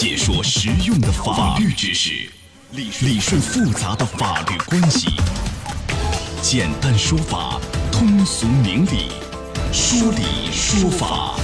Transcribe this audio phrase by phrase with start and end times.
[0.00, 2.26] 解说实用的法律知识，
[2.70, 5.10] 理理顺复杂的法律关系，
[6.40, 7.60] 简单说法，
[7.92, 9.10] 通俗明理，
[9.70, 11.38] 说理说法。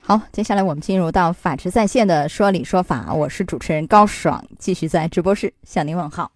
[0.00, 6.32] 好，接下来我们进入到法治在线的说理说法，我是主持人高爽，继续在直播室向您问好。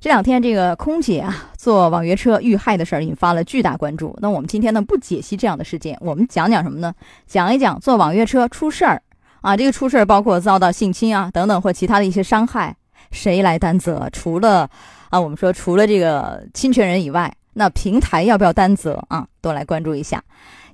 [0.00, 4.18] 这两天，这个空姐啊坐网约车遇害的事儿引发了巨大关注。
[4.20, 6.92] 那我们今天呢不解析这样的事件，我们讲讲什么呢？
[7.28, 9.00] 讲一讲坐网约车出事儿
[9.40, 12.76] 啊，这个出事儿包括遭到性侵啊等等或其他的一些伤害，
[13.10, 14.08] 谁来担责？
[14.12, 14.68] 除了
[15.10, 19.26] 啊，我们说除了这个侵权人以外，那平台要不要担责啊？
[19.40, 20.22] 都来关注一下。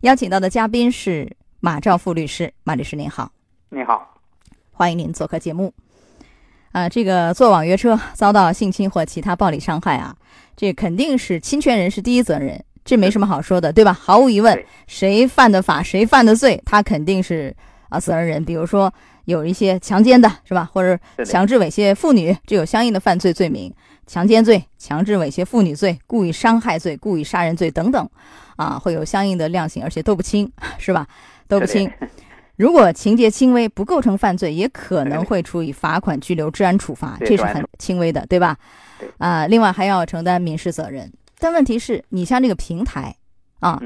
[0.01, 3.31] 邀请到的嘉宾是马兆富律师，马律师您好，
[3.71, 4.15] 你好，
[4.73, 5.73] 欢迎您做客节目。
[6.73, 10.17] 啊，这个坐网约车遭到性侵或其他暴力伤害啊，
[10.57, 13.93] 这肯定是侵权人是第一责任人，这没什么好说的，对吧？
[13.93, 17.55] 毫无疑问，谁犯的法，谁犯的罪，他肯定是
[17.89, 18.45] 啊责任人。
[18.45, 18.93] 比如说
[19.25, 20.69] 有一些强奸的，是吧？
[20.73, 23.73] 或者强制猥亵妇女，这有相应的犯罪罪名：
[24.07, 28.09] 强奸罪、强制猥亵妇女罪、故意伤害罪、故意杀人罪等等，
[28.57, 31.07] 啊，会有相应的量刑，而且都不轻，是吧？
[31.49, 31.91] 都不轻。
[32.57, 38.57] 如果情节轻微，不构成犯罪，也可能会处以罚款、拘留、治安处罚，这是很轻微的，对吧？
[39.19, 41.13] 啊，另外还要承担民事责任。
[41.41, 43.17] 但问题是你像这个平台，
[43.59, 43.81] 啊，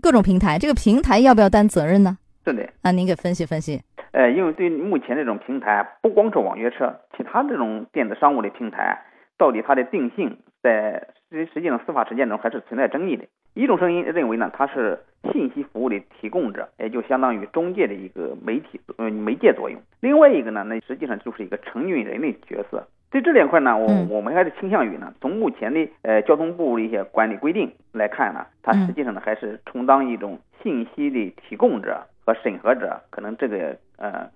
[0.00, 2.16] 各种平台，这个平台要不要担责任呢？
[2.44, 2.68] 是的。
[2.82, 3.80] 那，您给分析分析。
[4.12, 9.02] 呃，因为对目前这种平台，不光是网约车，其他这种电子商务的平台，
[9.36, 13.24] 到底它的定性，在实实际上司法实践中还是存在争议的。
[13.54, 14.98] 一种声音认为呢，它是
[15.32, 19.80] 信息服务的提供者，也就相当于中介的一个媒体，呃，媒介作用。
[20.00, 22.86] 另外一个呢，那实际上就是一个承运人的角色。
[23.10, 34.28] 对这两块呢，我我们还是倾向于呢，从目前的呃交通部的一些管理规定来看呢，它实际上呢还是充当一种信息的提供者和审核者，可能这个呃。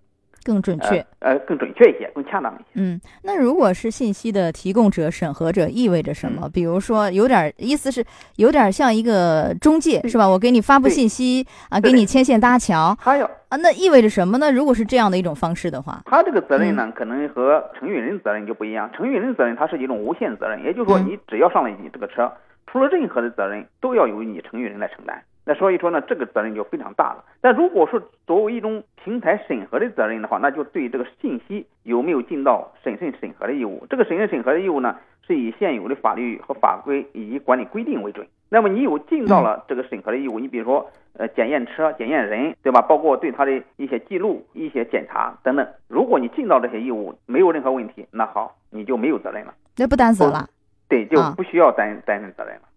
[0.44, 2.64] 更准确，呃，更准确一些，更恰当一些。
[2.74, 6.48] 嗯，那如果是信息的提供者、审核者，意味着什么？
[6.48, 8.02] 比如说，有点意思是
[8.36, 10.26] 有点像一个中介，是吧？
[10.26, 12.96] 我给你发布信息啊，给你牵线搭桥。
[12.98, 14.50] 还有啊，那意味着什么呢？
[14.50, 18.90] 如果是这样的一种方式的话，他这个责任呢，可能和承运人责任就不一样。
[18.96, 22.32] 承运人责任它是一种无限责任，也就是说，你只要上了你这个车，
[22.66, 25.22] 出了任何的责任，都要由你承运人来承担。
[25.48, 27.24] 那所以说呢，这个责任就非常大了。
[27.40, 33.86] 但如果说作为一种平台审核的责任的话，那就对这个信息有没有尽到审慎审核的义务。
[33.88, 34.94] 这个审慎审核的义务呢，
[35.26, 38.26] 是以现有的法律和法规以及管理规定为准。
[38.50, 42.82] 那么你有尽到了这个审核的义务，你比如说呃检验车、检验人，对吧？
[42.82, 45.66] 包括对他的一些记录、一些检查等等。
[45.88, 50.46] 如果你尽到这些义务，没有任何问题，那好，你就没有责任了，那不担责了。
[50.90, 52.67] 对，就不需要担担任责任了。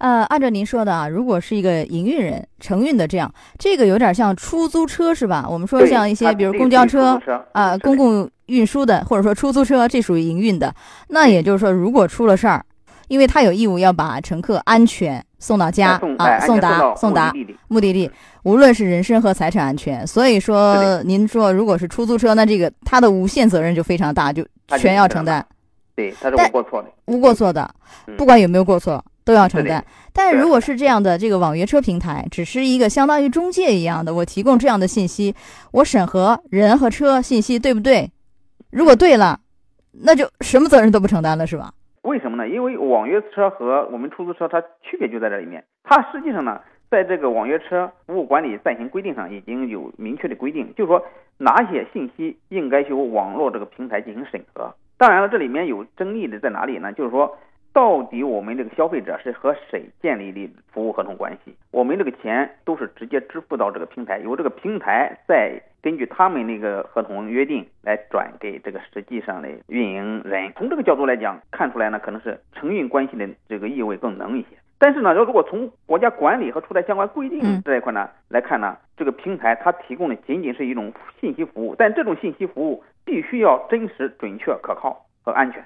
[0.00, 5.46] 呃，按照您说的啊，如果是一个营运人承运的这样，这个有点像出租车是吧？
[5.46, 7.20] 我们说像一些比如公交车
[7.52, 10.74] 啊，公共运输的，或者说出租车，这属于营运的。
[11.08, 12.64] 那也就是说，如果出了事儿，
[13.08, 17.30] 因为他有义务要把乘客安全送到家啊，送达送达
[17.68, 18.10] 目的地，
[18.44, 20.06] 无论是人身和财产安全。
[20.06, 24.42] 所以说，您说如果是出租车，那这个他的无限责任就非常大，就
[24.78, 25.44] 全要承担。
[25.94, 27.70] 对，他是无过错的，无过错的，
[28.16, 29.04] 不管有没有过错。
[29.24, 35.34] 都要承担，但如果是这样的，这个网约车平台只是一个相当于中介一样的，我提供这样的信息，
[35.72, 38.10] 我审核人和车信息对不对？
[38.70, 39.38] 如果对了，
[40.04, 41.72] 那就什么责任都不承担了，是吧？
[42.02, 42.48] 为什么呢？
[42.48, 46.60] 因为网约车和我们出租车它区别就在这里面，它实际上呢，
[46.90, 51.04] 在这个网约车服务管理暂行规定上已经有明确的规定，就是说
[51.36, 54.74] 哪些信息应该由网络这个平台进行审核。
[54.96, 56.92] 当然了，这里面有争议的在哪里呢？
[56.92, 57.36] 就是说。
[57.72, 61.54] 到底我们这个消费者是和谁建立的服务合同关系？
[61.70, 70.52] 我们这个钱都是直接支付到这个平台，由这个平台再根据他们那个合同约定来转给这个实际上的运营人。
[70.56, 74.48] 从这个角度来讲，看出来呢，可能是承运关系的这个意味更浓一些。
[74.78, 85.64] 但是呢，要如果从国家管理和出台相关规定这一块呢来看呢，这个平台它提供的仅仅是一种信息服务，但这种信息服务必须要真实、准确、可靠和安全。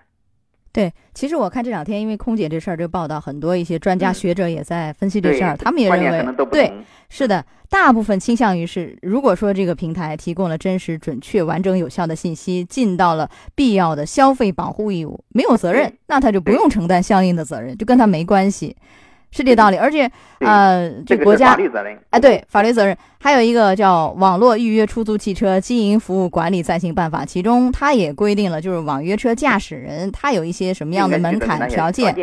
[0.74, 6.72] 对，其实我看这两天，因为空姐这事儿，这个报道，很多一些专家学者也在分析这事儿，他们也认为，对，
[7.08, 18.76] 是的，大部分倾向于是，如果说这个平台提供了真实、准确、完整、有效的信息，尽到了必要的消费保护义务，没有责任，那他就不用承担相应的责任，就跟他没关系。
[19.34, 20.08] 是这道理，而且，
[20.38, 21.58] 呃，这国家，
[22.10, 32.14] 哎，对，法律责任，还有一个叫《网络预约出租汽车经营服务管理暂行办法》，其中它也规定了，就是网约车驾驶人他有一些什么样的门槛条件，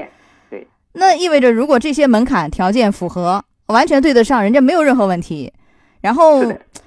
[0.49, 5.51] 对，那意味着如果这些门槛条件符合，完全对得上，人家没有任何问题。
[5.99, 6.41] 然后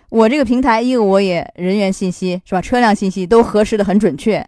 [0.08, 4.44] 我这个平台，一个我也人员信息是吧，车辆信息都核实的很准确，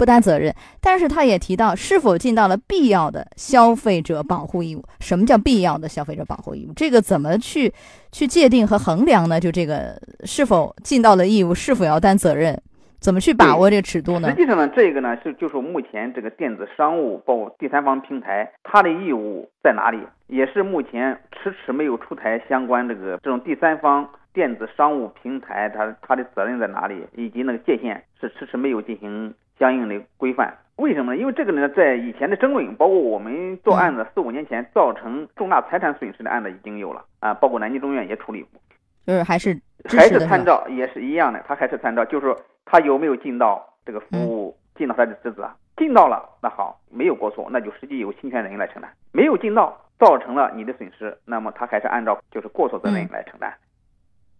[0.00, 0.54] 不担责任。
[0.80, 4.82] 但是他也提到，是否尽到了必要的消费者保护义务？
[5.00, 6.72] 什么叫必要的消费者保护义务？
[6.74, 7.70] 这个怎么去
[8.10, 9.38] 去界定和衡量呢？
[9.38, 12.58] 就这个是否尽到了义务，是否要担责任？
[12.98, 14.28] 怎么去把握这个尺度呢？
[14.30, 19.98] 实际上呢，这个呢是就是目前这个电子商务包括第三方平台，它的义务在哪里？
[20.26, 27.06] 也是目前迟迟没有出台相关这个这种第三方电子商务平台，它它的责任在哪里？
[27.16, 30.58] 以及那个界限是迟迟没有进行相应的规范。
[30.74, 31.20] 为什么呢？
[31.20, 38.60] 因为这个呢，在以前的争论，包括我们做案子四五年前造成重大财产损失的案子已经有了啊，包括南京中院也处理过，
[39.06, 42.36] 就是还是还是参照也是一样的，他还是参照，就是说。
[42.66, 45.50] 他有没有尽到这个服务，尽到他的职责？
[45.76, 48.88] 尽到了，那好，没有过错，那就实际由侵权人来承担。
[49.10, 53.52] 没有尽到，造成了你的损失，那么他还是按照就是过错责任来承担。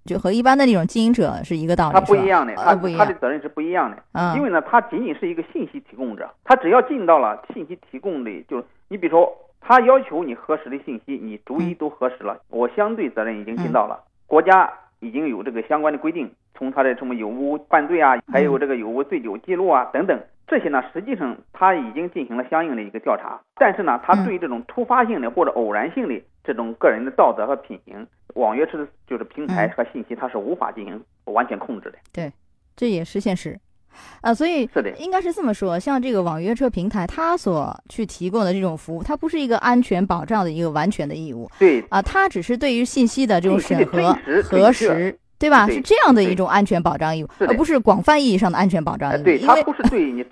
[0.04, 1.94] 就和一般的那种经营者是一个道理。
[1.94, 4.34] 他不一样的，他他的责任是不一样的。
[4.34, 14.70] 因为呢，他仅仅是一个信息提供者，他只要尽到了信息提供的，就是你比如说，他要求你核实的信息，你逐一都核实了，我相对责任已经尽到了，国家
[15.00, 16.30] 已经有这个相关的规定。
[16.52, 23.40] 从他的什么有无犯罪啊，还有这个有无醉酒记录啊等等，这些呢，实际上他已经进行了相应的一个调查。
[23.54, 31.98] 但是呢，他对这种突发性的或者偶然性的这种个人的道德和品行，网约车就是平台和信息，它是无法进行完全控制的。
[32.12, 32.32] 对，
[32.76, 33.58] 这也是现实，
[34.20, 35.78] 啊，所以是的，应该是这么说。
[35.78, 41.50] 像这个网约车平台，它所去提供的这种服务，它不是一个安全保障的一个完全的义务。
[41.58, 45.18] 对，啊，它只是对于信息的这种审核核实。
[45.40, 45.66] 对吧？
[45.66, 49.24] 是这样的一种安全保障义务，而不是广泛意义上的安全保障义务。
[49.24, 50.22] 对，它不是对你，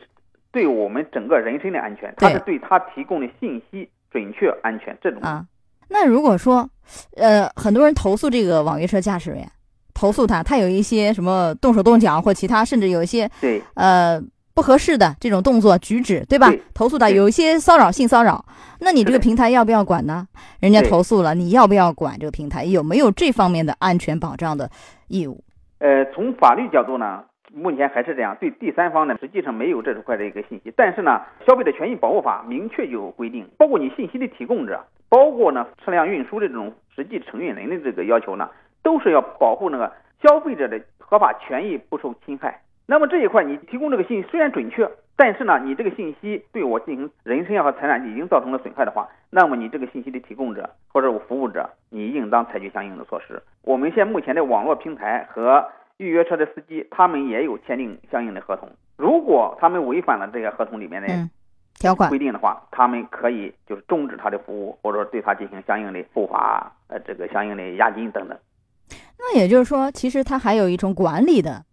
[0.53, 5.19] 对我们整个人身的安全， 它是对它提供的信息准确安全这种。
[5.23, 5.47] 啊，
[5.89, 6.69] 那如果说，
[7.17, 9.51] 呃，很多人投诉这个网约车驾驶员，
[9.95, 14.23] 投诉他，他有一些什么动手动脚或其他，甚至有一些对，呃。
[14.55, 16.53] 不合适的这种动作举止，对吧？
[16.75, 18.45] 投诉他有一些骚扰性骚扰，
[18.81, 20.27] 那你这个平台要不要管呢？
[20.59, 22.65] 人家投诉了，你要不要管这个平台？
[22.65, 24.69] 有没有这方面的安全保障的
[25.07, 25.45] 义务？
[25.79, 27.21] 呃，从法律角度呢，
[27.55, 30.73] 目前还是这样，对第三方呢，实际上没有这块的一个信息。
[30.77, 38.49] 但是呢，消费者权益保护法明确有规定，包括你信息的提供者，包括呢车辆运输的这种实际承运人的这个要求呢，
[38.83, 39.93] 都是要保护那个
[40.23, 42.61] 消费者的合法权益不受侵害。
[42.87, 53.43] 那么这一块，你提供这个信息虽然准确，但是呢，你这个信息对我进行人身和财产已经造成了损害的话，那么你这个信息的提供者或者我服务者，你应当采取相应的措施。
[53.63, 55.69] 我们现目前的网络平台和
[55.99, 58.69] 预约车的司机，他们也有签订相应的合同。
[58.97, 61.09] 如果他们违反了这个合同里面的
[61.79, 68.37] 条款规定的话，他们可以就是终止他的服务，或者说对他进行相应的处罚，呃，这个相应的押金等等。
[69.19, 71.65] 那也就是说，其实他还有一种管理的。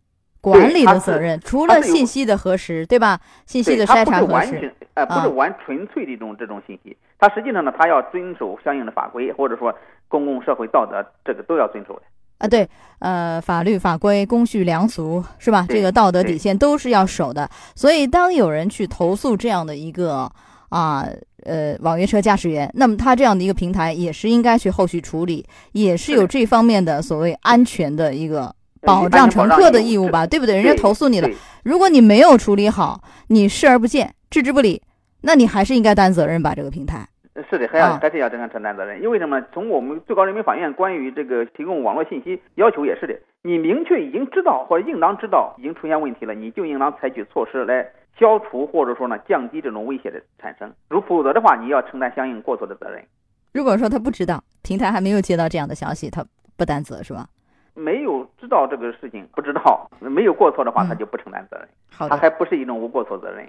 [0.42, 3.20] 管理的责任，除了信息的核实，对吧？
[3.48, 9.76] 信息的筛查核实，呃，不是完纯粹的一种这种信息，他实际上呢，他要遵守相应的法规，或者说
[10.08, 12.04] 公共社会道德，这个都要遵守的。
[12.38, 12.68] 啊，对，
[13.00, 15.66] 呃，法律法规、公序良俗，是吧？
[15.70, 17.50] 这个道德底线都是要守的。
[17.76, 20.32] 所以，当有人去投诉这样的一个
[20.70, 21.08] 啊，
[21.44, 28.54] 呃，网约车驾驶员，那么他这样的一个平台也是应该去后续处理，也是有这方面的所谓安全的一个。
[28.82, 30.56] 保障乘客的义务吧，对不对？
[30.56, 31.28] 人家投诉你了，
[31.64, 34.80] 如果你没有处理好，你视而不见、置之不理，
[35.22, 36.54] 那你还是应该担责任吧？
[36.54, 37.08] 这个平台
[37.50, 39.02] 是的，还要还是要这样承担责任。
[39.02, 39.42] 因为什么？
[39.54, 47.86] 从我们最高人民法院关于这个提供网络信息要求也是的，你明确已经知道或者应当知道已经出现问题了，你就应当采取措施来
[48.18, 50.74] 消除或者说呢降低这种威胁的产生。
[50.90, 53.04] 如否则的话，你要承担相应过错的责任。
[53.52, 56.26] 如果说他不知道，平台还没有接到这样的消息，他
[56.58, 57.28] 不担责是吧？
[57.74, 61.68] 没有知道这个事情，不知道没有过错的话，他就不承担责任。
[61.92, 63.46] 好他还不是一种无过错责任。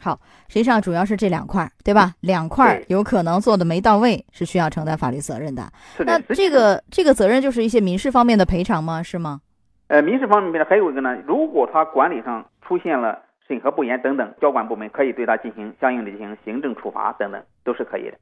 [0.00, 2.14] 好，实际上主要是这两块，对吧？
[2.20, 5.70] 两块有可能做的没到位，是需要承担法律责任的。
[6.00, 9.02] 那这个这个责任就是一些民事方面的赔偿吗？
[9.02, 9.40] 是吗？
[9.88, 18.18] 呃，民事方面的还有一个呢，如果他管理上出现了审核不严等等，交管部门可以对他进行相应的进行行政处罚等等，都是可以的。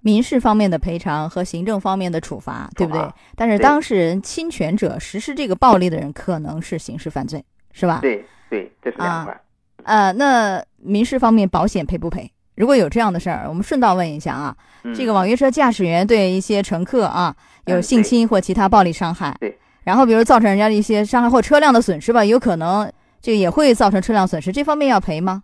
[0.00, 3.08] 民事方面的赔偿和行政方面的处罚，对不对？
[3.36, 8.00] 但是当事人侵权者实施这个暴力的人可能是刑事犯罪，是吧？
[8.02, 9.40] 对对，这是两块。
[9.84, 12.30] 呃，那民事方面保险赔不赔？
[12.56, 14.54] 如果有这样的事儿，我们顺道问一下啊，
[14.94, 17.34] 这个网约车驾驶员对一些乘客啊
[17.66, 25.42] 有性侵或其他暴力伤害，对，然后比如造成人家的一些伤害或车辆的损失吧，有可能这个也会造成车辆损失，这方面要赔吗？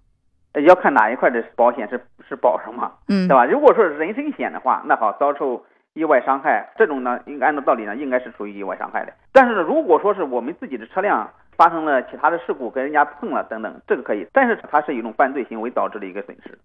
[0.67, 3.45] 要看哪一块的保险是是保什么，嗯，对吧？
[3.45, 5.65] 如果说是人身险的话，那好，遭受
[5.95, 9.13] 意外伤害，这种呢，应该按照道理呢，应该是属于意外伤害的。
[9.33, 14.25] 但是呢，如果说是我们自己的车辆发生了其他的事故，跟人家碰了等等，这个可以。
[14.33, 16.57] 但是它是一种犯罪行为导致的一个损失。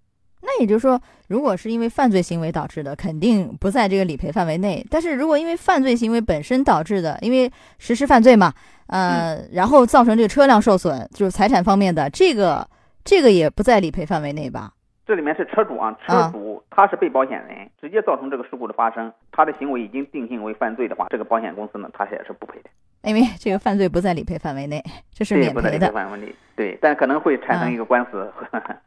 [0.46, 4.86] 那也就是说，如果是因为犯罪行为导致的，肯定不在这个理赔范围内。
[4.92, 8.54] 但是如果因为犯罪行为本身导致的，因为实施犯罪嘛，
[8.88, 12.68] 呃，然后造成这个车辆受损，就是财产方面的，这个
[13.04, 14.72] 这个也不在理赔范围内吧？
[15.06, 22.70] 这里面是车主啊，车主他是被保险人，直接造成这个事故的发生，他的行为已经定性为犯罪的话，这个保险公司呢，他也是不赔的。
[23.04, 24.82] 因为这个犯罪不在理赔范围内，
[25.14, 25.92] 这是免赔的。
[25.92, 28.32] 范围内，对，但可能会产生一个官司，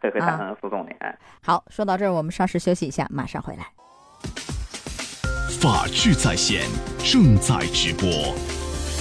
[0.01, 0.93] 会会产生诉讼的。
[1.01, 3.67] 哎，好，说到这儿，我们稍事休息一下，马上回来。
[5.61, 6.63] 法治在线
[6.99, 8.09] 正在直播，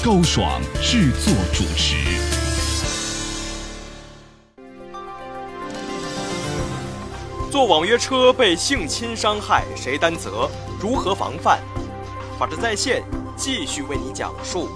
[0.03, 2.44] 高爽制作主持。
[7.55, 10.49] 坐网约车被性侵伤害，谁担责？
[10.77, 11.57] 如何防范？
[12.37, 13.01] 法治在线
[13.37, 14.67] 继续为你讲述。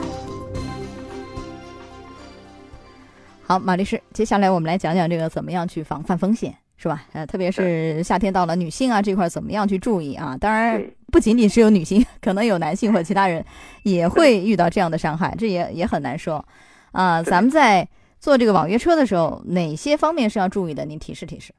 [3.45, 7.03] 好，马律师，接下来我们来讲讲这个怎么样去防范风险，是吧？
[7.12, 10.38] 呃，特别是夏天到了，女性啊这块怎么样去注意啊？
[10.39, 10.81] 当然，
[11.12, 13.45] 不仅仅是有女性，可能有男性或其他人
[13.83, 16.45] 也会遇到这样的伤害，这也也很难说。
[16.93, 17.86] 啊，咱们在
[18.21, 20.86] 做这个网约车的时候，哪些方面是要注意的？
[20.86, 21.53] 您提示提示。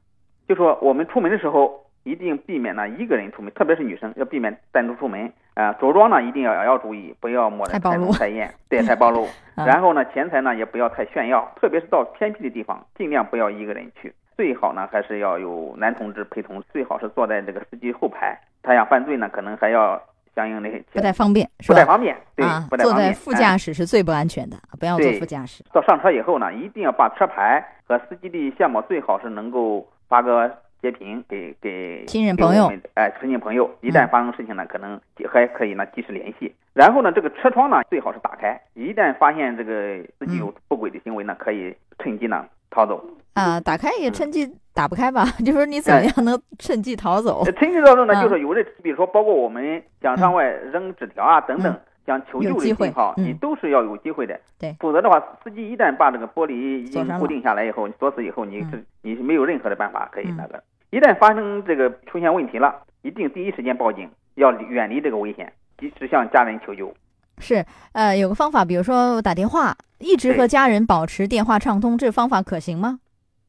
[0.51, 5.31] 就说我们出门的时候，一定避免呢一个人出门，特别是女生要避免单独出门。
[5.53, 9.25] 啊，着装呢一定要也要注意，不要抹得太浓太艳，对，太暴露。
[9.55, 14.13] 然后呢，钱财呢也不要太炫耀，特别是到偏僻的地方，尽量不要一个人去。
[14.35, 18.37] 最好呢还是要有男同志陪同，最好是坐在这个司机后排。
[18.61, 20.01] 他想犯罪呢，可能还要
[20.35, 22.87] 相应的不太方便，不太方便，对，不太方便。
[22.89, 25.63] 坐在副驾驶是最不安全的，不要坐副驾驶。
[25.71, 30.51] 到上车以后呢，一定要把车牌和司机的相貌最好是能够发个。
[30.81, 34.99] 截屏给给亲人朋友，哎，亲戚朋友，一旦发生事情呢，可能
[35.31, 36.51] 还可以呢及时联系。
[36.73, 42.99] 然后呢，这个车窗呢最好是打开，一旦发现这个自己有不轨的行为呢，可以趁机呢逃走。
[43.35, 45.23] 啊，打开也趁机打不开吧？
[45.45, 47.43] 就说你怎么样能趁机逃走？
[47.59, 54.39] 趁机逃走呢，就是有的，比如说包括我们想上外扔纸条啊等等，想求救的信号，你都是要有机会的。
[54.59, 60.63] 对，否则的话，司机一旦把这个玻璃已经固定下来以后，锁死以后，你是你是没有任何的办法可以那个。
[60.89, 66.93] 一旦发生这个出现问题了，一定第一时间报警，要远离这个危险，及时向家人求救。
[67.37, 72.99] 是，呃，有个方法，比如说打电话，一直和家人保持电话畅通，这方法可行吗？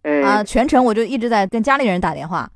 [0.03, 2.49] 呃，啊，全程我就一直在跟家里人打电话，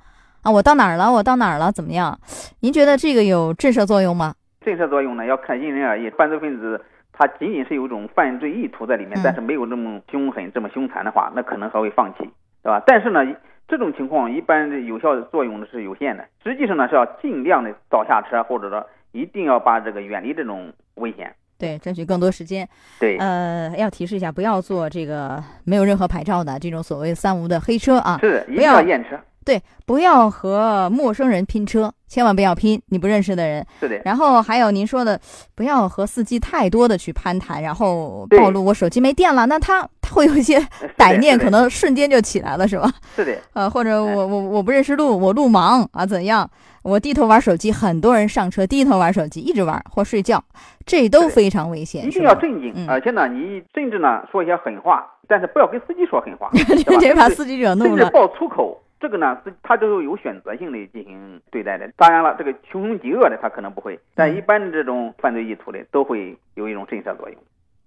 [0.42, 1.12] 啊，我到哪儿了？
[1.12, 1.70] 我到哪儿了？
[1.72, 2.18] 怎么样？
[2.60, 4.34] 您觉得这个有震慑作用吗？
[4.66, 6.10] 震慑作用呢，要看因人而异。
[6.10, 12.28] 犯罪分子他仅仅是有一种犯罪意图在里面，但是没有这么凶狠、这么凶残的话，那可能还会放弃，
[12.62, 12.82] 对吧？
[12.86, 13.24] 但是呢。
[13.68, 22.68] 这种情况一般有效的作用呢是有限的，实际上呢是要尽量的早下车，或者说一定要把这个远离这种危险，对，争取更多时间。
[23.00, 29.18] 对，呃，要提示一下，不要坐这个没有任何牌照的这种所谓三无的黑车啊，是，不要验车。
[29.44, 33.66] 对，不要和陌生人拼车，千万不要拼你不认识的人。
[33.80, 34.00] 是的。
[34.04, 35.20] 然后还有您说的，
[35.54, 40.58] 不要和司机太多的去攀谈，然后暴露我手机没电了，那他他会有一些
[40.96, 42.90] 歹念，可能瞬间就起来了，是吧？
[43.14, 43.36] 是的。
[43.54, 46.48] 呃，或者我我我不认识路，我路盲啊，怎样？
[46.82, 50.40] 我低头玩手机，很多人上车低头玩手机，一直玩或睡觉，
[50.86, 52.06] 这都非常危险。
[52.06, 56.48] 一定要镇静，而且呢，你甚至呢说一些狠话，但是不要跟司机说狠话，
[57.00, 58.80] 别把司机惹怒了，甚至爆粗口。
[58.98, 61.90] 这个呢是他都是有选择性的进行对待的。
[61.96, 67.38] 当然了，这个穷凶极恶的他可能不会，但一般的这种犯罪意图的都会有一种震慑作用。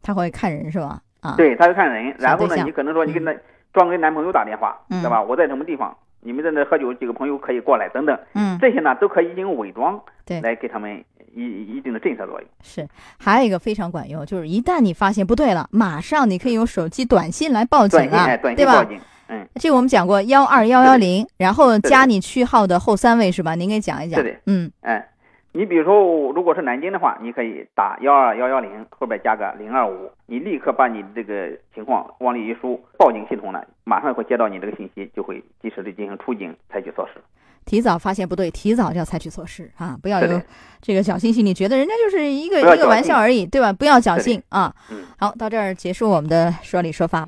[0.02, 1.02] 他会看人是吧？
[1.22, 2.16] 啊，对，他会看人。
[2.20, 3.34] 然后呢，你可能说你跟他
[3.74, 5.22] 装跟男朋友打电话，对吧？
[5.22, 5.96] 我在什么地方？
[6.22, 8.18] 你们在那喝酒，几个朋友可以过来等等。
[8.34, 12.50] 嗯，这些呢都可以进行伪装，对，来给他们一一定的震慑作用。
[12.62, 12.88] 是，
[13.18, 18.86] 还有一个非常管用，就是一旦你发现不对了，马上你可以用手机短信来报警啊，对吧？
[19.30, 23.54] 嗯，这个我们讲过幺二幺幺零，然后加你区号的后三位是吧？
[23.54, 24.20] 您给讲一讲。
[24.20, 25.08] 是的，嗯，哎，
[25.52, 37.22] 你比如说，如果是南京的话，你可以打幺二幺幺零，后边加个零二五，你立刻把你这个情况往里一输，报警系统呢马上会接到你这个信息，就会及时的进行出警，采取措施。
[37.66, 39.96] 提早发现不对，提早就要采取措施啊！
[40.02, 40.42] 不要有
[40.82, 43.72] 这个侥幸心理，觉得人家就是一个一个玩笑而已，对吧？
[43.72, 44.74] 不要侥幸啊！
[44.90, 47.28] 嗯，好，到这儿结束我们的说理说法。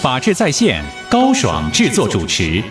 [0.00, 2.62] 法治在线，高爽制作主持。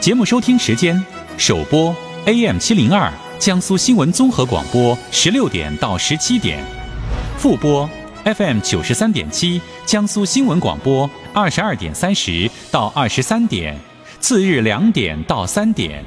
[0.00, 0.98] 节目收听时间：
[1.36, 6.64] 首播 AM 七零二江苏新闻综合广播十六点到十七点，
[7.36, 7.86] 复播
[8.24, 13.78] FM 九十三点七江苏新闻广播二十二点三十到二十三点，
[14.18, 16.02] 次日两点到三点。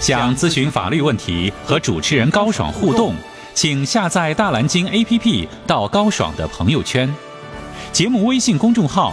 [0.00, 3.14] 想咨询法律问题和主持人高爽互动，
[3.52, 7.14] 请下载大蓝鲸 APP 到高爽的朋友圈。
[7.92, 9.12] 节目微信公众号：